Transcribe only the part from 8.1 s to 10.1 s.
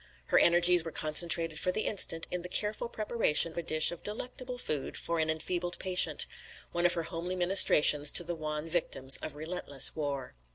the wan victims of relentless